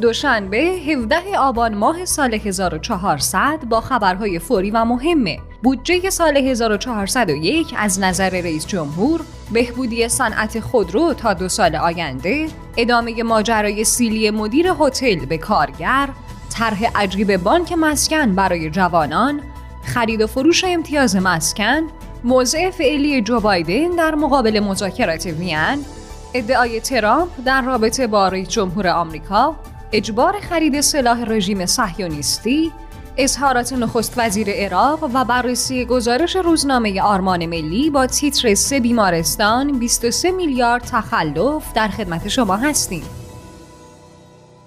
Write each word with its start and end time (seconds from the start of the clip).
دوشنبه 0.00 0.58
17 0.58 1.38
آبان 1.38 1.74
ماه 1.74 2.04
سال 2.04 2.34
1400 2.34 3.58
با 3.68 3.80
خبرهای 3.80 4.38
فوری 4.38 4.70
و 4.70 4.84
مهمه. 4.84 5.38
بودجه 5.62 6.10
سال 6.10 6.36
1401 6.36 7.74
از 7.76 8.00
نظر 8.00 8.30
رئیس 8.30 8.66
جمهور 8.66 9.20
بهبودی 9.52 10.08
صنعت 10.08 10.60
خودرو 10.60 11.14
تا 11.14 11.34
دو 11.34 11.48
سال 11.48 11.76
آینده 11.76 12.46
ادامه 12.76 13.22
ماجرای 13.22 13.84
سیلی 13.84 14.30
مدیر 14.30 14.66
هتل 14.80 15.26
به 15.26 15.38
کارگر 15.38 16.08
طرح 16.50 16.84
عجیب 16.94 17.36
بانک 17.36 17.72
مسکن 17.72 18.34
برای 18.34 18.70
جوانان 18.70 19.40
خرید 19.84 20.20
و 20.20 20.26
فروش 20.26 20.64
امتیاز 20.64 21.16
مسکن 21.16 21.82
موضع 22.24 22.70
فعلی 22.70 23.22
جو 23.22 23.40
بایدن 23.40 23.96
در 23.96 24.14
مقابل 24.14 24.60
مذاکرات 24.60 25.26
وین 25.26 25.84
ادعای 26.34 26.80
ترامپ 26.80 27.30
در 27.44 27.62
رابطه 27.62 28.06
با 28.06 28.28
رئیس 28.28 28.48
جمهور 28.48 28.88
آمریکا 28.88 29.56
اجبار 29.92 30.40
خرید 30.40 30.80
سلاح 30.80 31.24
رژیم 31.24 31.66
صهیونیستی 31.66 32.72
اظهارات 33.16 33.72
نخست 33.72 34.14
وزیر 34.16 34.50
عراق 34.50 35.10
و 35.14 35.24
بررسی 35.24 35.84
گزارش 35.84 36.36
روزنامه 36.36 37.02
آرمان 37.02 37.46
ملی 37.46 37.90
با 37.90 38.06
تیتر 38.06 38.54
سه 38.54 38.80
بیمارستان 38.80 39.78
23 39.78 40.30
میلیارد 40.30 40.82
تخلف 40.82 41.72
در 41.72 41.88
خدمت 41.88 42.28
شما 42.28 42.56
هستیم. 42.56 43.02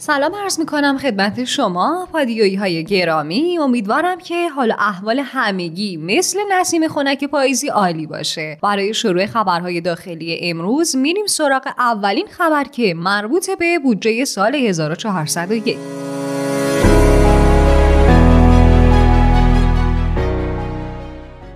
سلام 0.04 0.36
عرض 0.36 0.60
می 0.60 0.66
کنم 0.66 0.98
خدمت 0.98 1.44
شما 1.44 2.08
پادیویی 2.12 2.56
های 2.56 2.84
گرامی. 2.84 3.58
امیدوارم 3.58 4.20
که 4.20 4.50
حال 4.50 4.72
احوال 4.72 5.20
همگی 5.20 5.98
مثل 5.98 6.40
نسیم 6.52 6.88
خنک 6.88 7.26
پاییزی 7.26 7.68
عالی 7.68 8.08
باشه. 8.08 8.58
برای 8.64 8.94
شروع 8.94 9.26
خبرهای 9.26 9.82
داخلی 9.82 10.40
امروز 10.42 10.96
میریم 10.96 11.26
سراغ 11.26 11.68
اولین 11.78 12.28
خبر 12.28 12.64
که 12.64 12.94
مربوط 12.94 13.50
به 13.60 13.80
بودجه 13.80 14.26
سال 14.26 14.56
1401 14.56 15.78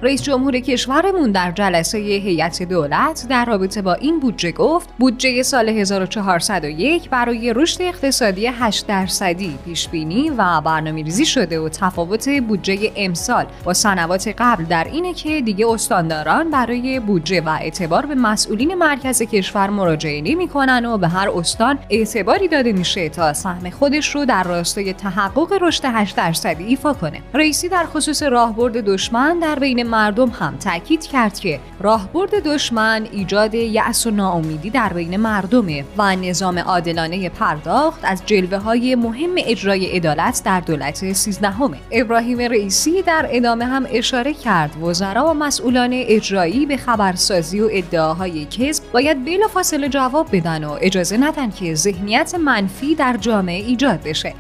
رئیس 0.05 0.21
جمهور 0.21 0.59
کشورمون 0.59 1.31
در 1.31 1.51
جلسه 1.51 1.97
هیئت 1.97 2.63
دولت 2.63 3.25
در 3.29 3.45
رابطه 3.45 3.81
با 3.81 3.93
این 3.93 4.19
بودجه 4.19 4.51
گفت 4.51 4.89
بودجه 4.99 5.43
سال 5.43 5.69
1401 5.69 7.09
برای 7.09 7.53
رشد 7.53 7.81
اقتصادی 7.81 8.47
8 8.47 8.87
درصدی 8.87 9.57
پیش 9.65 9.89
بینی 9.89 10.29
و 10.29 10.61
برنامه 10.61 11.03
ریزی 11.03 11.25
شده 11.25 11.59
و 11.59 11.69
تفاوت 11.69 12.29
بودجه 12.29 12.91
امسال 12.95 13.45
با 13.63 13.73
سنوات 13.73 14.35
قبل 14.37 14.63
در 14.63 14.83
اینه 14.83 15.13
که 15.13 15.41
دیگه 15.41 15.67
استانداران 15.67 16.51
برای 16.51 16.99
بودجه 16.99 17.41
و 17.41 17.49
اعتبار 17.49 18.05
به 18.05 18.15
مسئولین 18.15 18.75
مرکز 18.75 19.21
کشور 19.21 19.69
مراجعه 19.69 20.21
نمی‌کنن 20.21 20.85
و 20.85 20.97
به 20.97 21.07
هر 21.07 21.29
استان 21.29 21.79
اعتباری 21.89 22.47
داده 22.47 22.73
میشه 22.73 23.09
تا 23.09 23.33
سهم 23.33 23.69
خودش 23.69 24.15
رو 24.15 24.25
در 24.25 24.43
راستای 24.43 24.93
تحقق 24.93 25.57
رشد 25.61 25.83
8 25.85 26.15
درصدی 26.15 26.63
ایفا 26.63 26.93
کنه. 26.93 27.21
رئیسی 27.33 27.69
در 27.69 27.85
خصوص 27.85 28.23
راهبرد 28.23 28.77
دشمن 28.77 29.39
در 29.39 29.59
بین 29.59 29.94
مردم 29.95 30.29
هم 30.29 30.57
تاکید 30.57 31.05
کرد 31.05 31.39
که 31.39 31.59
راهبرد 31.79 32.43
دشمن 32.43 33.07
ایجاد 33.11 33.53
یأس 33.53 34.07
و 34.07 34.11
ناامیدی 34.11 34.69
در 34.69 34.93
بین 34.93 35.17
مردمه 35.17 35.85
و 35.97 36.15
نظام 36.15 36.59
عادلانه 36.59 37.29
پرداخت 37.29 37.99
از 38.03 38.23
جلوه 38.25 38.57
های 38.57 38.95
مهم 38.95 39.35
اجرای 39.37 39.85
عدالت 39.85 40.41
در 40.45 40.59
دولت 40.59 41.13
سیزدهمه. 41.13 41.77
ابراهیم 41.91 42.39
رئیسی 42.39 43.01
در 43.01 43.25
ادامه 43.29 43.65
هم 43.65 43.85
اشاره 43.89 44.33
کرد 44.33 44.83
وزرا 44.83 45.31
و 45.31 45.33
مسئولان 45.33 45.89
اجرایی 45.93 46.65
به 46.65 46.77
خبرسازی 46.77 47.61
و 47.61 47.69
ادعاهای 47.71 48.45
کذب 48.45 48.83
باید 48.91 49.25
بلافاصله 49.25 49.89
جواب 49.89 50.27
بدن 50.31 50.63
و 50.63 50.77
اجازه 50.81 51.17
ندن 51.17 51.51
که 51.51 51.75
ذهنیت 51.75 52.35
منفی 52.35 52.95
در 52.95 53.17
جامعه 53.17 53.63
ایجاد 53.63 54.03
بشه. 54.03 54.33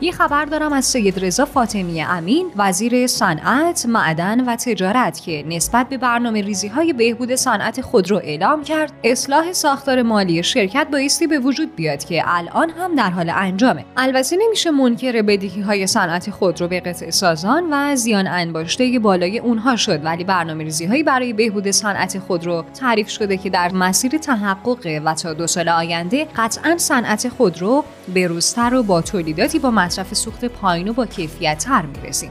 یه 0.00 0.12
خبر 0.12 0.44
دارم 0.44 0.72
از 0.72 0.84
سید 0.84 1.24
رضا 1.24 1.44
فاطمی 1.44 2.02
امین 2.02 2.50
وزیر 2.56 3.06
صنعت، 3.06 3.86
معدن 3.86 4.48
و 4.48 4.56
تجارت 4.56 5.20
که 5.20 5.44
نسبت 5.48 5.88
به 5.88 5.98
برنامه 5.98 6.42
ریزی 6.42 6.68
های 6.68 6.92
بهبود 6.92 7.34
صنعت 7.34 7.80
خودرو 7.80 8.16
اعلام 8.16 8.64
کرد. 8.64 8.92
اصلاح 9.04 9.52
ساختار 9.52 10.02
مالی 10.02 10.42
شرکت 10.42 10.86
بایستی 10.92 11.26
به 11.26 11.38
وجود 11.38 11.76
بیاد 11.76 12.04
که 12.04 12.22
الان 12.26 12.70
هم 12.70 12.94
در 12.94 13.10
حال 13.10 13.30
انجامه. 13.30 13.84
البته 13.96 14.36
نمیشه 14.36 14.70
منکر 14.70 15.22
بدهی 15.22 15.60
های 15.60 15.86
صنعت 15.86 16.30
خودرو 16.30 16.68
به 16.68 16.80
قطع 16.80 17.10
سازان 17.10 17.64
و 17.70 17.96
زیان 17.96 18.26
انباشته 18.26 18.98
بالای 18.98 19.38
اونها 19.38 19.76
شد 19.76 20.04
ولی 20.04 20.24
برنامه 20.24 20.64
ریزی 20.64 20.86
هایی 20.86 21.02
برای 21.02 21.32
بهبود 21.32 21.70
صنعت 21.70 22.18
خودرو 22.18 22.64
تعریف 22.80 23.08
شده 23.08 23.36
که 23.36 23.50
در 23.50 23.72
مسیر 23.72 24.18
تحقق 24.18 25.00
و 25.04 25.14
تا 25.14 25.32
دو 25.32 25.46
سال 25.46 25.68
آینده 25.68 26.26
قطعا 26.36 26.78
صنعت 26.78 27.28
خودرو 27.28 27.84
بروزتر 28.14 28.74
و 28.74 28.82
با 28.82 29.02
تولیداتی 29.02 29.58
با 29.58 29.70
مصرف 29.86 30.14
سوخت 30.14 30.44
پایین 30.44 30.88
و 30.88 30.92
با 30.92 31.06
کیفیت 31.06 31.58
تر 31.58 31.82
می‌رسیم. 31.82 32.30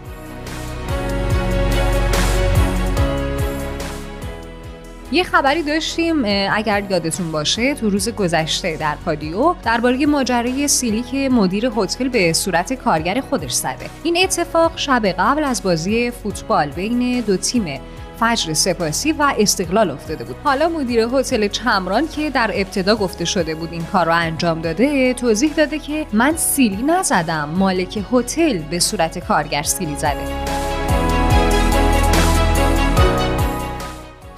یه 5.12 5.24
خبری 5.24 5.64
داشتیم 5.64 6.26
اگر 6.52 6.84
یادتون 6.90 7.32
باشه 7.32 7.76
تو 7.76 7.90
روز 7.90 8.10
گذشته 8.10 8.78
در 8.78 8.96
پادیو 9.06 9.56
درباره 9.64 10.06
ماجرای 10.06 10.68
سیلی 10.68 11.02
که 11.02 11.30
مدیر 11.30 11.72
هتل 11.78 12.10
به 12.10 12.34
صورت 12.34 12.74
کارگر 12.74 13.22
خودش 13.22 13.52
زده 13.52 13.90
این 14.04 14.18
اتفاق 14.18 14.78
شب 14.78 15.06
قبل 15.06 15.44
از 15.44 15.64
بازی 15.64 16.12
فوتبال 16.12 16.70
بین 16.70 17.22
دو 17.22 17.38
تیم 17.38 17.80
فجر 18.20 18.54
سپاسی 18.54 19.12
و 19.12 19.34
استقلال 19.40 19.92
افتاده 19.92 20.24
بود. 20.24 20.36
حالا 20.44 20.70
مدیر 20.70 21.00
هتل 21.00 21.48
چمران 21.48 22.08
که 22.08 22.30
در 22.30 22.52
ابتدا 22.54 22.96
گفته 22.96 23.26
شده 23.26 23.56
بود 23.56 23.74
این 23.74 23.84
کار 23.84 24.06
رو 24.06 24.16
انجام 24.16 24.62
داده 24.62 25.14
توضیح 25.14 25.54
داده 25.54 25.80
که 25.80 26.06
من 26.14 26.36
سیلی 26.38 26.84
نزدم. 26.84 27.50
مالک 27.50 28.04
هتل 28.12 28.58
به 28.58 28.80
صورت 28.80 29.20
کارگر 29.20 29.64
سیلی 29.64 29.96
زده. 29.96 30.45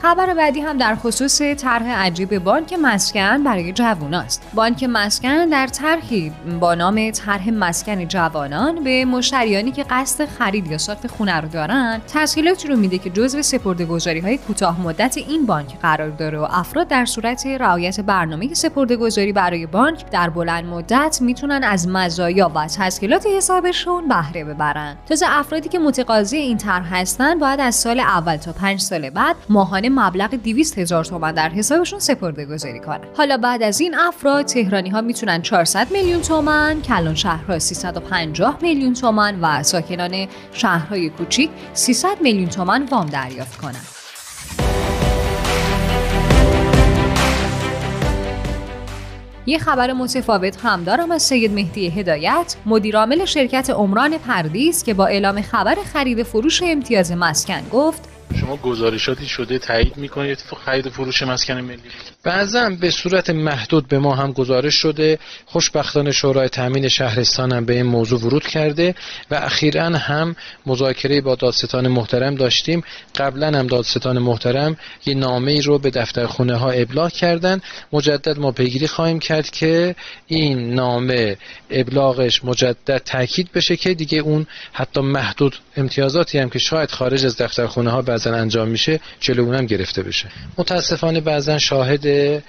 خبر 0.02 0.34
بعدی 0.34 0.60
هم 0.62 0.78
در 0.78 0.96
خصوص 0.96 1.42
طرح 1.42 2.06
عجیب 2.06 2.38
بانک 2.38 2.74
مسکن 2.82 3.44
برای 3.44 3.72
جواناست. 3.72 4.48
بانک 4.54 4.84
مسکن 4.84 5.46
در 5.46 5.68
طرحی 5.68 6.32
با 6.60 6.76
نام 6.76 7.12
طرح 7.12 7.50
مسکن 7.50 8.08
جوانان 8.08 8.84
به 8.84 9.06
مشتریانی 9.06 9.72
که 9.72 9.86
قصد 9.90 10.26
خرید 10.26 10.68
یا 10.68 10.78
ساخت 10.78 11.08
خونه 11.08 11.42
رو 11.42 11.48
دارن 11.48 12.02
تسهیلاتی 12.14 12.68
رو 12.68 12.76
میده 12.76 12.98
که 12.98 13.10
جزو 13.10 13.42
سپرده‌گذاری 13.42 14.20
های 14.20 14.38
کوتاه 14.38 14.82
مدت 14.82 15.18
این 15.18 15.46
بانک 15.46 15.80
قرار 15.80 16.10
داره 16.10 16.40
و 16.40 16.48
افراد 16.50 16.88
در 16.88 17.06
صورت 17.06 17.46
رعایت 17.46 18.00
برنامه 18.00 18.54
سپرده‌گذاری 18.54 19.34
برای 19.34 19.66
بانک 19.66 20.10
در 20.10 20.30
بلند 20.30 20.66
مدت 20.66 21.18
می‌تونن 21.22 21.64
از 21.64 21.88
مزایا 21.88 22.52
و 22.56 22.68
تسهیلات 22.68 23.28
حسابشون 23.38 24.08
بهره 24.08 24.44
ببرن. 24.44 24.96
تازه 25.10 25.26
افرادی 25.30 25.70
که 25.70 25.80
متقاضی 25.80 26.38
این 26.38 26.58
طرح 26.58 26.96
هستن 26.96 27.40
باید 27.40 27.60
از 27.60 27.76
سال 27.76 28.00
اول 28.00 28.38
تا 28.38 28.52
پنج 28.52 28.80
سال 28.80 29.10
بعد 29.10 29.36
ماهانه 29.50 29.87
مبلغ 29.90 30.30
200 30.30 30.78
هزار 30.78 31.06
تومان 31.06 31.32
در 31.32 31.50
حسابشون 31.50 32.00
سپرده 32.00 32.46
گذاری 32.46 32.80
کنن. 32.80 33.08
حالا 33.18 33.38
بعد 33.38 33.64
از 33.64 33.80
این 33.82 33.96
افراد 33.96 34.46
تهرانی 34.46 34.90
ها 34.90 35.02
می‌تونن 35.02 35.42
400 35.42 35.92
میلیون 35.92 36.22
تومان 36.22 36.82
کلان 36.82 37.16
شهرها 37.16 37.60
350 37.60 38.60
میلیون 38.62 38.94
تومان 38.94 39.42
و 39.42 39.64
ساکنان 39.64 40.28
شهرهای 40.52 41.10
کوچیک 41.10 41.50
300 41.74 42.22
میلیون 42.22 42.50
تومان 42.50 42.86
وام 42.86 43.06
دریافت 43.06 43.58
کنند 43.58 43.88
یه 49.48 49.58
خبر 49.58 49.94
متفاوت 49.94 50.66
هم 50.66 50.84
دارم 50.84 51.12
از 51.12 51.24
سید 51.24 51.54
مهدی 51.54 51.90
هدایت 51.90 52.56
مدیرعامل 52.66 53.26
شرکت 53.26 53.70
عمران 53.70 54.18
پردیس 54.18 54.84
که 54.84 54.94
با 54.94 55.08
اعلام 55.08 55.42
خبر 55.42 55.76
خرید 55.94 56.24
فروش 56.24 56.64
امتیاز 56.64 57.12
مسکن 57.12 57.62
گفت 57.72 58.17
شما 58.36 58.58
گزارشاتی 58.58 59.26
شده 59.26 59.60
تایید 59.60 59.98
می‌کنید؟ 59.98 60.44
خرید 60.66 60.90
فروش 60.90 61.24
مسکن 61.24 61.54
ملی. 61.54 61.80
بعضا 62.24 62.70
به 62.70 62.92
صورت 62.92 63.30
محدود 63.30 63.88
به 63.88 64.00
ما 64.00 64.16
هم 64.16 64.32
گزارش 64.32 64.76
شده. 64.76 65.20
خوشبختانه 65.46 66.12
شورای 66.12 66.50
تامین 66.50 66.88
شهرستان 66.88 67.52
هم 67.52 67.66
به 67.66 67.74
این 67.74 67.86
موضوع 67.86 68.20
ورود 68.20 68.48
کرده 68.48 68.96
و 69.32 69.36
اخیرا 69.36 69.86
هم 69.86 70.36
مذاکره 70.66 71.22
با 71.22 71.36
دادستان 71.36 71.88
محترم 71.88 72.36
داشتیم. 72.36 72.84
قبلا 73.16 73.60
هم 73.60 73.68
دادستان 73.68 74.20
محترم 74.20 74.78
یه 75.06 75.14
نامه 75.14 75.52
ای 75.52 75.62
رو 75.62 75.80
به 75.80 75.90
دفتر 75.90 76.26
خونه 76.26 76.56
ها 76.56 76.70
ابلاغ 76.72 77.12
کردن. 77.12 77.62
مجدد 77.94 78.40
ما 78.40 78.52
پیگیری 78.52 78.88
خواهیم 78.88 79.20
کرد 79.20 79.50
که 79.50 79.96
این 80.28 80.74
نامه 80.74 81.38
ابلاغش 81.70 82.46
مجدد 82.46 82.98
تاکید 82.98 83.52
بشه 83.52 83.76
که 83.76 83.94
دیگه 83.94 84.20
اون 84.20 84.48
حتی 84.74 85.02
محدود 85.02 85.56
امتیازاتی 85.78 86.40
هم 86.40 86.50
که 86.50 86.60
شاید 86.60 86.92
خارج 86.92 87.26
از 87.26 87.38
دفتر 87.38 87.68
خونه 87.68 87.92
ها 87.92 88.02
بعضا 88.18 88.36
انجام 88.36 88.68
میشه 88.68 89.00
جلو 89.20 89.44
اونم 89.44 89.66
گرفته 89.66 90.04
بشه. 90.04 90.28
متاسفانه 90.58 91.22
بعضا 91.22 91.58
شاهد 91.58 92.44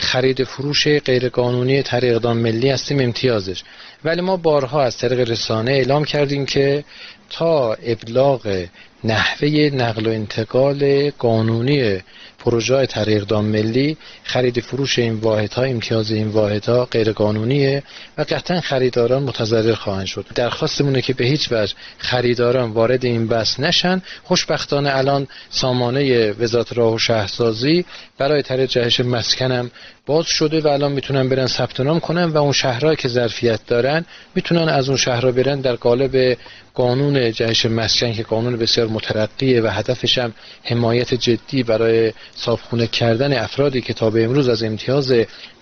خرید 0.00 0.44
فروش 0.44 0.88
غیرقانونی 0.88 1.82
طریق 1.82 2.14
اقدام 2.14 2.36
ملی 2.36 2.70
هستیم 2.70 3.00
امتیازش. 3.00 3.62
ولی 4.04 4.20
ما 4.20 4.36
بارها 4.36 4.82
از 4.82 4.98
طریق 4.98 5.30
رسانه 5.30 5.70
اعلام 5.70 6.04
کردیم 6.04 6.46
که 6.46 6.84
تا 7.30 7.74
ابلاغ 7.74 8.66
نحوه 9.04 9.48
نقل 9.48 10.06
و 10.06 10.10
انتقال 10.10 11.10
قانونی 11.10 12.00
پروژه 12.44 12.74
های 12.74 12.86
اقدام 12.96 13.44
ملی 13.44 13.96
خرید 14.24 14.60
فروش 14.60 14.98
این 14.98 15.14
واحدها 15.14 15.62
امتیاز 15.62 16.10
این 16.10 16.28
واحدها 16.28 16.84
غیرقانونیه 16.84 17.82
و 18.18 18.22
قطعا 18.22 18.60
خریداران 18.60 19.22
متضرر 19.22 19.74
خواهند 19.74 20.06
شد. 20.06 20.26
درخواستمونه 20.34 21.02
که 21.02 21.12
به 21.12 21.24
هیچ 21.24 21.48
وجه 21.52 21.74
خریداران 21.98 22.70
وارد 22.70 23.04
این 23.04 23.26
بحث 23.26 23.60
نشن. 23.60 24.02
خوشبختانه 24.22 24.96
الان 24.96 25.28
سامانه 25.50 26.32
وزارت 26.32 26.72
راه 26.72 26.94
و 26.94 26.98
شهرسازی 26.98 27.84
برای 28.18 28.42
طریق 28.42 28.68
جهش 28.70 29.00
مسکنم 29.00 29.70
باز 30.06 30.26
شده 30.26 30.60
و 30.60 30.68
الان 30.68 30.92
می‌تونن 30.92 31.28
برن 31.28 31.46
ثبت 31.46 31.80
نام 31.80 32.00
کنن 32.00 32.24
و 32.24 32.38
اون 32.38 32.52
شهرهایی 32.52 32.96
که 32.96 33.08
ظرفیت 33.08 33.60
دارن 33.66 34.04
می‌تونن 34.34 34.68
از 34.68 34.88
اون 34.88 34.98
شهرها 34.98 35.32
برن 35.32 35.60
در 35.60 35.74
قالب 35.74 36.38
قانون 36.74 37.32
جهش 37.32 37.66
مسکن 37.66 38.12
که 38.12 38.22
قانون 38.22 38.56
بسیار 38.56 38.86
مترقیه 38.86 39.62
و 39.62 39.66
هدفش 39.66 40.18
هم 40.18 40.32
حمایت 40.62 41.14
جدی 41.14 41.62
برای 41.62 42.12
صابخونه 42.34 42.86
کردن 42.86 43.32
افرادی 43.32 43.80
که 43.80 43.92
تا 43.92 44.10
به 44.10 44.24
امروز 44.24 44.48
از 44.48 44.62
امتیاز 44.62 45.12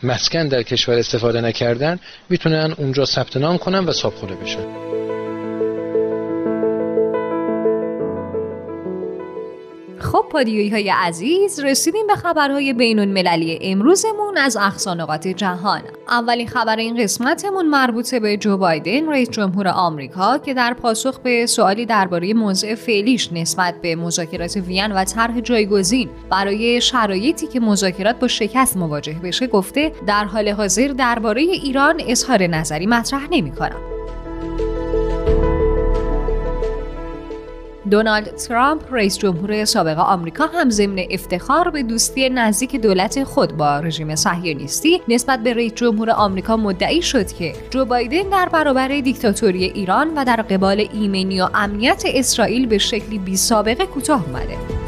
مسکن 0.03 0.49
در 0.49 0.63
کشور 0.63 0.99
استفاده 0.99 1.41
نکردن 1.41 1.99
می‌تونن 2.29 2.75
اونجا 2.79 3.05
ثبت 3.05 3.37
نام 3.37 3.59
کنن 3.59 3.85
و 3.85 3.93
صابخونه 3.93 4.35
بشن. 4.35 5.00
خب 10.13 10.25
پادیوی 10.31 10.69
های 10.69 10.91
عزیز 10.91 11.61
رسیدیم 11.61 12.07
به 12.07 12.15
خبرهای 12.15 12.73
بین 12.73 12.99
المللی 12.99 13.59
امروزمون 13.63 14.37
از 14.37 14.57
اقصانقات 14.57 15.29
جهان. 15.29 15.83
اولین 16.09 16.47
خبر 16.47 16.77
این 16.77 17.03
قسمتمون 17.03 17.67
مربوط 17.67 18.15
به 18.15 18.37
جو 18.37 18.57
بایدن 18.57 19.09
رئیس 19.09 19.31
جمهور 19.31 19.69
آمریکا 19.69 20.39
که 20.39 20.55
در 20.55 20.75
پاسخ 20.75 21.19
به 21.19 21.47
سوالی 21.47 21.87
درباره 21.87 22.35
موضع 22.35 22.75
فعلیش 22.75 23.33
نسبت 23.33 23.75
به 23.83 23.97
مذاکرات 23.97 24.57
وین 24.57 24.93
و 24.93 25.05
طرح 25.05 25.41
جایگزین 25.41 26.09
برای 26.31 26.81
شرایطی 26.81 27.47
که 27.47 27.61
مذاکرات 27.61 28.19
با 28.19 28.29
شکست 28.29 28.77
مواجه 28.77 29.17
بشه 29.25 29.47
گفته 29.47 29.93
در 30.07 30.25
حال 30.25 30.49
حاضر 30.49 30.89
درباره 30.89 31.43
ایران 31.43 32.03
اظهار 32.07 32.43
نظری 32.43 32.87
مطرح 32.87 33.29
نمی‌کنم. 33.31 34.00
دونالد 37.91 38.37
ترامپ 38.37 38.95
رئیس 38.95 39.19
جمهور 39.19 39.65
سابق 39.65 39.99
آمریکا 39.99 40.47
هم 40.47 40.71
ضمن 40.71 40.99
افتخار 41.11 41.71
به 41.71 41.83
دوستی 41.83 42.29
نزدیک 42.29 42.77
دولت 42.77 43.25
خود 43.25 43.57
با 43.57 43.81
رژیم 43.81 44.15
صهیونیستی 44.15 45.01
نسبت 45.09 45.43
به 45.43 45.55
رئیس 45.55 45.73
جمهور 45.75 46.11
آمریکا 46.11 46.57
مدعی 46.57 47.03
شد 47.03 47.33
که 47.33 47.53
جو 47.71 47.85
بایدن 47.85 48.29
در 48.31 48.49
برابر 48.49 48.89
دیکتاتوری 48.89 49.65
ایران 49.65 50.15
و 50.17 50.25
در 50.25 50.37
قبال 50.37 50.89
ایمنی 50.93 51.41
و 51.41 51.49
امنیت 51.55 52.03
اسرائیل 52.07 52.67
به 52.67 52.79
شکلی 52.79 53.19
بی 53.19 53.37
سابقه 53.37 53.87
کوتاه 53.87 54.25
اومده. 54.27 54.80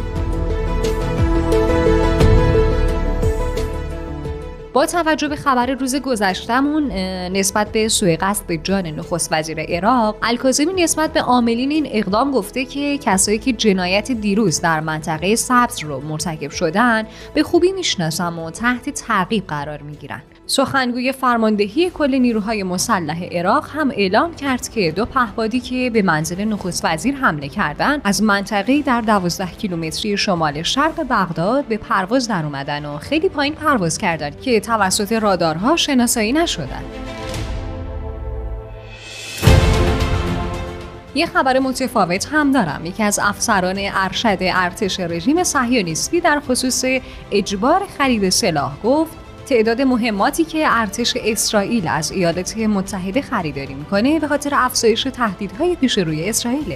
با 4.72 4.86
توجه 4.86 5.28
به 5.28 5.36
خبر 5.36 5.66
روز 5.66 5.96
گذشتهمون 5.96 6.92
نسبت 7.32 7.72
به 7.72 7.88
سوء 7.88 8.16
قصد 8.20 8.46
به 8.46 8.56
جان 8.56 8.86
نخست 8.86 9.28
وزیر 9.32 9.60
عراق 9.60 10.16
الکاظمی 10.22 10.82
نسبت 10.82 11.12
به 11.12 11.20
عاملین 11.22 11.70
این 11.70 11.88
اقدام 11.92 12.30
گفته 12.30 12.64
که 12.64 12.98
کسایی 12.98 13.38
که 13.38 13.52
جنایت 13.52 14.12
دیروز 14.12 14.60
در 14.60 14.80
منطقه 14.80 15.36
سبز 15.36 15.80
رو 15.80 16.00
مرتکب 16.00 16.50
شدن 16.50 17.06
به 17.34 17.42
خوبی 17.42 17.72
می‌شناسم 17.72 18.38
و 18.38 18.50
تحت 18.50 18.90
تعقیب 18.90 19.46
قرار 19.46 19.82
می‌گیرن. 19.82 20.22
سخنگوی 20.52 21.12
فرماندهی 21.12 21.90
کل 21.90 22.14
نیروهای 22.14 22.62
مسلح 22.62 23.24
عراق 23.24 23.68
هم 23.72 23.90
اعلام 23.90 24.34
کرد 24.34 24.68
که 24.68 24.90
دو 24.90 25.04
پهپادی 25.04 25.60
که 25.60 25.90
به 25.90 26.02
منزل 26.02 26.44
نخست 26.44 26.84
وزیر 26.84 27.14
حمله 27.14 27.48
کردند 27.48 28.00
از 28.04 28.22
منطقه 28.22 28.82
در 28.82 29.00
12 29.00 29.46
کیلومتری 29.46 30.16
شمال 30.16 30.62
شرق 30.62 31.06
بغداد 31.10 31.64
به 31.64 31.76
پرواز 31.76 32.28
در 32.28 32.44
اومدن 32.44 32.86
و 32.86 32.98
خیلی 32.98 33.28
پایین 33.28 33.54
پرواز 33.54 33.98
کردند 33.98 34.40
که 34.40 34.60
توسط 34.60 35.12
رادارها 35.12 35.76
شناسایی 35.76 36.32
نشدند. 36.32 36.84
یه 41.14 41.26
خبر 41.26 41.58
متفاوت 41.58 42.28
هم 42.32 42.52
دارم 42.52 42.86
یکی 42.86 43.02
از 43.02 43.18
افسران 43.22 43.76
ارشد 43.78 44.38
ارتش 44.40 45.00
رژیم 45.00 45.44
صهیونیستی 45.44 46.20
در 46.20 46.40
خصوص 46.48 46.84
اجبار 47.30 47.82
خرید 47.98 48.28
سلاح 48.28 48.72
گفت 48.84 49.21
تعداد 49.46 49.82
مهماتی 49.82 50.44
که 50.44 50.64
ارتش 50.66 51.16
اسرائیل 51.16 51.88
از 51.88 52.12
ایالات 52.12 52.58
متحده 52.58 53.22
خریداری 53.22 53.74
می‌کنه 53.74 54.20
به 54.20 54.28
خاطر 54.28 54.50
افزایش 54.54 55.02
تهدیدهای 55.02 55.76
پیش 55.76 55.98
روی 55.98 56.28
اسرائیل. 56.28 56.74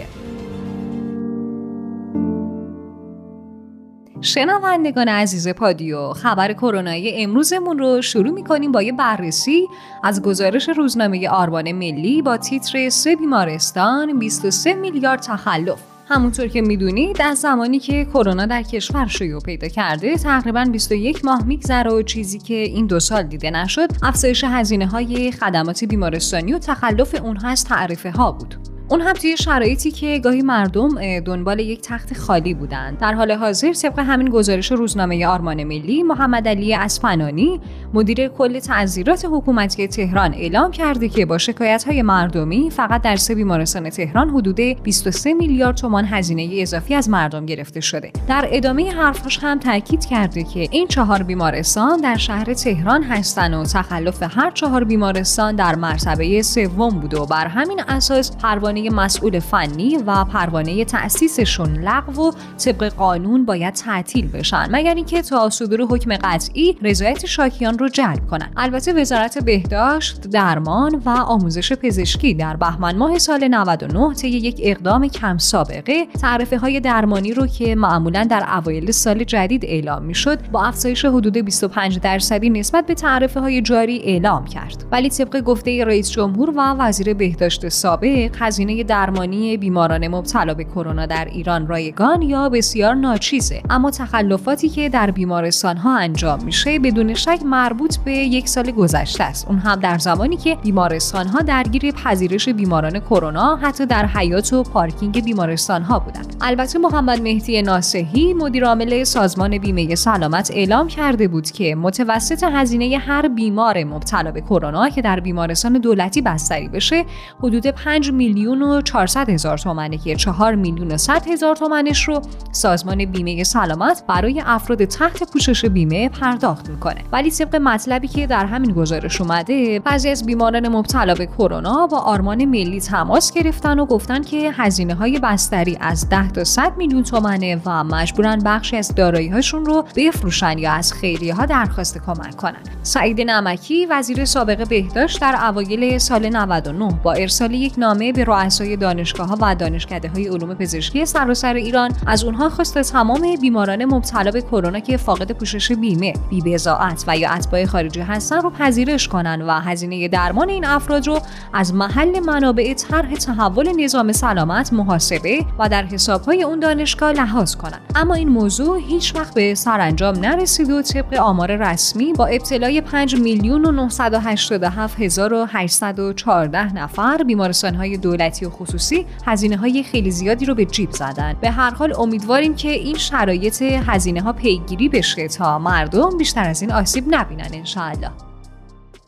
شنوندگان 4.20 5.08
عزیز 5.08 5.48
پادیو 5.48 6.12
خبر 6.12 6.52
کرونایی 6.52 7.22
امروزمون 7.24 7.78
رو 7.78 8.02
شروع 8.02 8.30
می‌کنیم 8.30 8.72
با 8.72 8.82
یه 8.82 8.92
بررسی 8.92 9.66
از 10.04 10.22
گزارش 10.22 10.68
روزنامه 10.68 11.28
آرمان 11.28 11.72
ملی 11.72 12.22
با 12.22 12.36
تیتر 12.36 12.88
سه 12.88 13.16
بیمارستان 13.16 14.18
23 14.18 14.74
میلیارد 14.74 15.20
تخلف 15.20 15.95
همونطور 16.08 16.48
که 16.48 16.60
می‌دونید 16.60 17.22
از 17.22 17.38
زمانی 17.38 17.78
که 17.78 18.04
کرونا 18.04 18.46
در 18.46 18.62
کشور 18.62 19.06
شیوع 19.06 19.40
پیدا 19.40 19.68
کرده 19.68 20.16
تقریبا 20.16 20.64
21 20.72 21.24
ماه 21.24 21.44
میگذره 21.44 21.90
و 21.90 22.02
چیزی 22.02 22.38
که 22.38 22.54
این 22.54 22.86
دو 22.86 23.00
سال 23.00 23.22
دیده 23.22 23.50
نشد 23.50 23.88
افزایش 24.02 24.44
هزینه 24.44 24.86
های 24.86 25.32
خدمات 25.32 25.84
بیمارستانی 25.84 26.52
و 26.52 26.58
تخلف 26.58 27.14
اونها 27.22 27.48
از 27.48 27.64
تعرفه 27.64 28.10
ها 28.10 28.32
بود. 28.32 28.75
اون 28.88 29.00
هم 29.00 29.12
توی 29.12 29.36
شرایطی 29.36 29.90
که 29.90 30.18
گاهی 30.18 30.42
مردم 30.42 31.20
دنبال 31.20 31.60
یک 31.60 31.80
تخت 31.80 32.14
خالی 32.14 32.54
بودند 32.54 32.98
در 32.98 33.14
حال 33.14 33.32
حاضر 33.32 33.72
طبق 33.72 33.98
همین 33.98 34.28
گزارش 34.30 34.72
روزنامه 34.72 35.26
آرمان 35.26 35.64
ملی 35.64 36.02
محمد 36.02 36.48
علی 36.48 36.74
اسفنانی 36.74 37.60
مدیر 37.94 38.28
کل 38.28 38.58
تعذیرات 38.58 39.26
حکومتی 39.32 39.88
تهران 39.88 40.34
اعلام 40.34 40.70
کرده 40.70 41.08
که 41.08 41.26
با 41.26 41.38
شکایت 41.38 41.84
های 41.84 42.02
مردمی 42.02 42.70
فقط 42.70 43.02
در 43.02 43.16
سه 43.16 43.34
بیمارستان 43.34 43.90
تهران 43.90 44.30
حدود 44.30 44.60
23 44.60 45.34
میلیارد 45.34 45.76
تومان 45.76 46.04
هزینه 46.04 46.48
اضافی 46.52 46.94
از 46.94 47.08
مردم 47.08 47.46
گرفته 47.46 47.80
شده. 47.80 48.12
در 48.28 48.48
ادامه 48.50 48.90
حرفش 48.90 49.38
هم 49.42 49.58
تاکید 49.58 50.04
کرده 50.04 50.44
که 50.44 50.68
این 50.70 50.88
چهار 50.88 51.22
بیمارستان 51.22 52.00
در 52.00 52.16
شهر 52.16 52.54
تهران 52.54 53.02
هستند 53.02 53.54
و 53.54 53.64
تخلف 53.64 54.22
هر 54.22 54.50
چهار 54.50 54.84
بیمارستان 54.84 55.56
در 55.56 55.74
مرتبه 55.74 56.42
سوم 56.42 57.00
بوده 57.00 57.18
و 57.18 57.26
بر 57.26 57.46
همین 57.46 57.80
اساس 57.88 58.36
پروانه 58.36 58.75
پروانه 58.76 58.90
مسئول 58.90 59.40
فنی 59.40 59.96
و 60.06 60.24
پروانه 60.24 60.84
تأسیسشون 60.84 61.76
لغو 61.76 62.28
و 62.28 62.32
طبق 62.58 62.88
قانون 62.88 63.44
باید 63.44 63.74
تعطیل 63.74 64.28
بشن. 64.28 64.66
مگر 64.70 64.94
اینکه 64.94 65.22
تا 65.22 65.50
صدور 65.50 65.82
حکم 65.82 66.16
قطعی 66.16 66.76
رضایت 66.82 67.26
شاکیان 67.26 67.78
رو 67.78 67.88
جلب 67.88 68.26
کنن. 68.30 68.52
البته 68.56 68.92
وزارت 68.92 69.44
بهداشت 69.44 70.20
درمان 70.20 71.02
و 71.04 71.08
آموزش 71.08 71.72
پزشکی 71.72 72.34
در 72.34 72.56
بهمن 72.56 72.96
ماه 72.96 73.18
سال 73.18 73.48
99 73.48 74.14
طی 74.14 74.28
یک 74.28 74.60
اقدام 74.62 75.08
کم 75.08 75.38
سابقه 75.38 76.06
تعرفه 76.20 76.58
های 76.58 76.80
درمانی 76.80 77.34
رو 77.34 77.46
که 77.46 77.74
معمولا 77.74 78.24
در 78.24 78.44
اوایل 78.58 78.90
سال 78.90 79.24
جدید 79.24 79.64
اعلام 79.64 80.02
می‌شد 80.02 80.50
با 80.50 80.64
افزایش 80.64 81.04
حدود 81.04 81.38
25 81.38 81.98
درصدی 81.98 82.50
نسبت 82.50 82.86
به 82.86 82.94
تعرفه 82.94 83.40
های 83.40 83.62
جاری 83.62 84.02
اعلام 84.04 84.44
کرد. 84.44 84.84
ولی 84.92 85.10
طبق 85.10 85.40
گفته 85.40 85.84
رئیس 85.84 86.10
جمهور 86.10 86.50
و 86.50 86.60
وزیر 86.78 87.14
بهداشت 87.14 87.68
سابق 87.68 88.30
هزینه 88.38 88.65
هزینه 88.66 88.84
درمانی 88.84 89.56
بیماران 89.56 90.08
مبتلا 90.08 90.54
به 90.54 90.64
کرونا 90.64 91.06
در 91.06 91.24
ایران 91.24 91.66
رایگان 91.66 92.22
یا 92.22 92.48
بسیار 92.48 92.94
ناچیزه. 92.94 93.62
اما 93.70 93.90
تخلفاتی 93.90 94.68
که 94.68 94.88
در 94.88 95.10
بیمارستان 95.10 95.76
ها 95.76 95.96
انجام 95.96 96.44
میشه 96.44 96.78
بدون 96.78 97.14
شک 97.14 97.40
مربوط 97.44 97.96
به 97.96 98.12
یک 98.12 98.48
سال 98.48 98.70
گذشته 98.70 99.24
است. 99.24 99.48
اون 99.48 99.58
هم 99.58 99.80
در 99.80 99.98
زمانی 99.98 100.36
که 100.36 100.54
بیمارستان 100.54 101.26
ها 101.28 101.40
درگیر 101.40 101.92
پذیرش 101.92 102.48
بیماران 102.48 103.00
کرونا 103.00 103.56
حتی 103.56 103.86
در 103.86 104.06
حیات 104.06 104.52
و 104.52 104.62
پارکینگ 104.62 105.24
بیمارستان 105.24 105.82
ها 105.82 105.98
بودند. 105.98 106.36
البته 106.40 106.78
محمد 106.78 107.22
مهدی 107.22 107.62
ناسحی 107.62 108.34
مدیرعامل 108.34 109.04
سازمان 109.04 109.58
بیمه 109.58 109.94
سلامت 109.94 110.50
اعلام 110.54 110.88
کرده 110.88 111.28
بود 111.28 111.50
که 111.50 111.74
متوسط 111.74 112.44
هزینه 112.44 112.98
هر 112.98 113.28
بیمار 113.28 113.84
مبتلا 113.84 114.30
به 114.30 114.40
کرونا 114.40 114.88
که 114.88 115.02
در 115.02 115.20
بیمارستان 115.20 115.72
دولتی 115.72 116.22
بستری 116.22 116.68
بشه 116.68 117.04
حدود 117.42 117.66
5 117.66 118.10
میلیون 118.10 118.55
میلیون 118.56 118.78
و 118.78 118.82
400 118.82 119.30
هزار 119.30 119.58
تومنه 119.58 119.98
که 119.98 120.16
4 120.16 120.54
میلیون 120.54 120.92
و 120.92 120.96
100 120.96 121.28
هزار 121.28 121.56
تومنش 121.56 122.08
رو 122.08 122.22
سازمان 122.52 123.04
بیمه 123.04 123.44
سلامت 123.44 124.02
برای 124.08 124.42
افراد 124.46 124.84
تحت 124.84 125.32
پوشش 125.32 125.64
بیمه 125.64 126.08
پرداخت 126.08 126.70
می‌کنه. 126.70 127.00
ولی 127.12 127.30
طبق 127.30 127.56
مطلبی 127.56 128.08
که 128.08 128.26
در 128.26 128.46
همین 128.46 128.72
گزارش 128.72 129.20
اومده 129.20 129.80
بعضی 129.80 130.08
از 130.08 130.26
بیماران 130.26 130.68
مبتلا 130.68 131.14
به 131.14 131.26
کرونا 131.26 131.86
با 131.86 131.98
آرمان 131.98 132.44
ملی 132.44 132.80
تماس 132.80 133.32
گرفتن 133.32 133.78
و 133.78 133.86
گفتن 133.86 134.22
که 134.22 134.52
هزینه 134.52 134.94
های 134.94 135.18
بستری 135.18 135.78
از 135.80 136.08
10 136.08 136.28
تا 136.28 136.44
100 136.44 136.76
میلیون 136.76 137.02
تومنه 137.02 137.60
و 137.66 137.84
مجبورن 137.84 138.38
بخشی 138.44 138.76
از 138.76 138.94
دارایی 138.94 139.28
هاشون 139.28 139.64
رو 139.64 139.84
بفروشن 139.96 140.58
یا 140.58 140.72
از 140.72 140.92
خیریه 140.92 141.34
ها 141.34 141.46
درخواست 141.46 141.98
کمک 142.06 142.36
کنن. 142.36 142.60
سعید 142.82 143.20
نمکی 143.20 143.86
وزیر 143.86 144.24
سابق 144.24 144.68
بهداشت 144.68 145.20
در 145.20 145.48
اوایل 145.48 145.98
سال 145.98 146.28
99 146.28 147.00
با 147.02 147.12
ارسال 147.12 147.54
یک 147.54 147.74
نامه 147.78 148.12
به 148.12 148.24
رؤسای 148.24 148.45
دانشگاه 148.80 149.28
ها 149.28 149.38
و 149.40 149.54
دانشکده 149.54 150.08
های 150.08 150.28
علوم 150.28 150.54
پزشکی 150.54 151.06
سراسر 151.06 151.54
ایران 151.54 151.90
از 152.06 152.24
اونها 152.24 152.48
خواست 152.48 152.78
تمام 152.78 153.36
بیماران 153.40 153.84
مبتلا 153.84 154.30
به 154.30 154.42
کرونا 154.42 154.80
که 154.80 154.96
فاقد 154.96 155.32
پوشش 155.32 155.72
بیمه، 155.72 156.12
بی‌بضاعت 156.30 157.04
و 157.06 157.16
یا 157.16 157.30
اتباع 157.30 157.64
خارجی 157.64 158.00
هستن 158.00 158.40
رو 158.40 158.50
پذیرش 158.50 159.08
کنن 159.08 159.42
و 159.42 159.60
هزینه 159.60 160.08
درمان 160.08 160.48
این 160.48 160.64
افراد 160.64 161.06
رو 161.06 161.20
از 161.52 161.74
محل 161.74 162.20
منابع 162.20 162.74
طرح 162.74 163.14
تحول 163.14 163.84
نظام 163.84 164.12
سلامت 164.12 164.72
محاسبه 164.72 165.44
و 165.58 165.68
در 165.68 165.84
حسابهای 165.84 166.42
اون 166.42 166.60
دانشگاه 166.60 167.12
لحاظ 167.12 167.54
کنند 167.54 167.80
اما 167.94 168.14
این 168.14 168.28
موضوع 168.28 168.80
هیچ 168.80 169.14
وقت 169.14 169.34
به 169.34 169.54
سرانجام 169.54 170.16
نرسید 170.16 170.70
و 170.70 170.82
طبق 170.82 171.14
آمار 171.14 171.56
رسمی 171.56 172.12
با 172.12 172.26
ابتلای 172.26 172.80
5 172.80 173.16
میلیون 173.20 173.64
و 173.64 173.70
987 173.70 175.00
هزار 175.00 175.32
و 175.32 175.46
814 175.48 176.72
نفر 176.72 177.16
بیمارستان 177.16 177.74
های 177.74 177.96
دولتی 177.96 178.35
و 178.44 178.50
خصوصی 178.50 179.06
هزینه 179.26 179.56
های 179.56 179.82
خیلی 179.82 180.10
زیادی 180.10 180.44
رو 180.44 180.54
به 180.54 180.64
جیب 180.64 180.90
زدن. 180.90 181.36
به 181.40 181.50
هر 181.50 181.70
حال 181.70 181.94
امیدواریم 181.98 182.54
که 182.54 182.70
این 182.70 182.96
شرایط 182.96 183.62
هزینه 183.62 184.22
ها 184.22 184.32
پیگیری 184.32 184.88
بشه 184.88 185.28
تا 185.28 185.58
مردم 185.58 186.18
بیشتر 186.18 186.48
از 186.48 186.62
این 186.62 186.72
آسیب 186.72 187.04
نبینن 187.08 187.48
انشاءالله. 187.52 188.10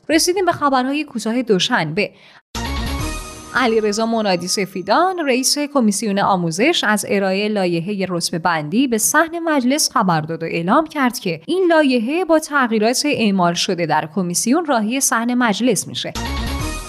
رسیدیم 0.09 0.45
به 0.45 0.53
خبرهای 0.53 1.05
کوتاه 1.05 1.43
دوشنبه. 1.43 2.11
علیرضا 3.55 4.07
منادی 4.07 4.49
سفیدان 4.49 5.19
رئیس 5.27 5.59
کمیسیون 5.59 6.19
آموزش 6.19 6.85
از 6.87 7.07
ارائه 7.09 7.49
لایحه 7.49 8.07
رتبه 8.09 8.39
بندی 8.39 8.87
به 8.89 8.99
صحن 8.99 9.39
مجلس 9.39 9.93
خبر 9.93 10.21
داد 10.21 10.43
و 10.43 10.47
اعلام 10.47 10.87
کرد 10.87 11.19
که 11.19 11.41
این 11.47 11.67
لایحه 11.71 12.25
با 12.25 12.39
تغییرات 12.39 13.03
اعمال 13.05 13.55
شده 13.55 13.87
در 13.87 14.09
کمیسیون 14.15 14.67
راهی 14.67 15.01
صحن 15.01 15.35
مجلس 15.35 15.89
میشه. 15.89 16.13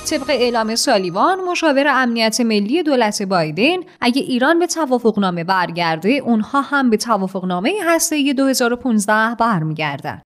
طبق 0.06 0.30
اعلام 0.30 0.76
سالیوان 0.76 1.40
مشاور 1.52 1.88
امنیت 1.88 2.42
ملی 2.42 2.84
دولت 2.84 3.24
بایدن 3.24 3.78
اگه 4.02 4.22
ایران 4.22 4.60
به 4.60 4.68
توافقنامه 4.68 5.44
برگرده 5.44 6.10
اونها 6.10 6.62
هم 6.62 6.90
به 6.90 6.98
توافقنامه 6.98 7.74
هسته 7.86 8.34
2015 8.34 9.36
برمیگردن. 9.36 10.22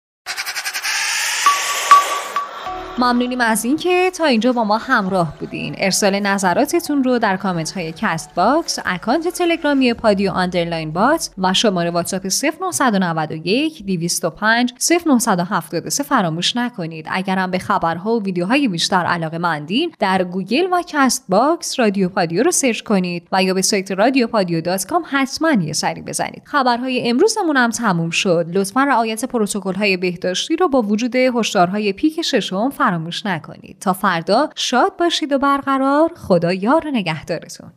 ممنونیم 2.98 3.42
از 3.42 3.66
اینکه 3.66 4.12
تا 4.18 4.26
اینجا 4.26 4.52
با 4.52 4.64
ما 4.64 4.78
همراه 4.78 5.34
بودین. 5.40 5.76
ارسال 5.78 6.20
نظراتتون 6.20 7.04
رو 7.04 7.20
در 7.20 7.38
کامنت 7.38 7.72
های 7.72 7.94
کست 7.98 8.36
باکس 8.36 8.80
account 8.86 9.28
تلگرامی 9.28 9.94
پادیو 9.94 10.32
underline 10.32 10.92
bot 10.92 11.30
و 11.38 11.54
شماره 11.54 11.90
واتساپ 11.90 12.28
0991 12.72 13.86
205 13.86 14.74
0973 15.06 16.04
فراموش 16.04 16.56
نکنید. 16.58 17.08
اگرم 17.12 17.52
به 17.52 17.60
خبرها 17.60 18.16
و 18.16 18.24
ویدیوهای 18.24 18.68
بیشتر 18.68 19.06
علاقه 19.06 19.38
مندین 19.38 19.94
در 20.00 20.24
گوگل 20.24 20.68
و 20.72 20.84
کست 20.88 21.26
باکس 21.30 21.80
رادیو 21.80 22.10
پادیو 22.10 22.44
رو 22.44 22.52
سرچ 22.52 22.82
کنید 22.82 23.28
و 23.32 23.44
یا 23.44 23.54
به 23.54 23.62
سایت 23.62 23.92
رادیو 23.92 24.28
پادیو 24.28 24.62
dot 24.62 24.86
com 24.86 25.04
حتما 25.10 25.52
یه 25.52 25.74
سری 25.74 26.02
بزنید. 26.02 26.42
خبرهای 26.46 27.10
امروزمون 27.10 27.58
هم 27.58 27.70
تموم 27.70 28.10
شد. 28.10 28.46
لطفا 28.54 28.84
رعایت 28.84 29.26
پروتکل 29.26 29.74
های 29.74 29.98
بهداشتی 29.98 30.56
رو 30.56 30.68
با 30.68 30.82
وجود 30.82 31.16
هشدارهای 31.16 31.94
پیک 31.94 32.22
ششم 32.22 32.70
فراموش 32.84 33.26
نکنید. 33.26 33.80
تا 33.80 33.94
فردا 33.94 34.50
شاد 34.56 34.98
باشید 34.98 35.32
و 35.32 35.38
برقرار. 35.38 36.12
خدا 36.16 36.54
یار 36.54 36.88
نگهدارتون. 36.94 37.72